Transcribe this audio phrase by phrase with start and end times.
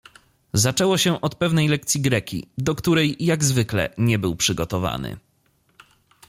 [0.53, 5.17] Zaczęło się od pewnej lek cji greki, do której— jak zwykle— nie był przygotowany.